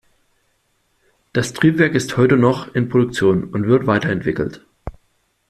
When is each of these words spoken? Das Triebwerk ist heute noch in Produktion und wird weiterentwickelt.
Das 1.31 1.53
Triebwerk 1.53 1.93
ist 1.93 2.17
heute 2.17 2.35
noch 2.35 2.73
in 2.73 2.89
Produktion 2.89 3.43
und 3.53 3.67
wird 3.67 3.85
weiterentwickelt. 3.85 4.65